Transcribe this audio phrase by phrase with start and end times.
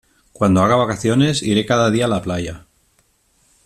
[0.33, 2.65] Cuando haga vacaciones iré cada día a la playa.